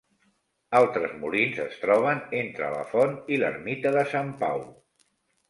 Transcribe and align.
Altres 0.77 1.11
molins 1.23 1.59
es 1.65 1.75
troben 1.81 2.23
entre 2.39 2.71
la 2.77 2.81
font 2.95 3.15
i 3.35 3.39
l'ermita 3.43 3.95
de 3.99 4.03
Sant 4.17 4.35
Pau. 4.43 4.67